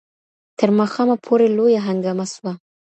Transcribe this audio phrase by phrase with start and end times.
[0.59, 2.51] تر ماښامه پوري لویه هنگامه سوه..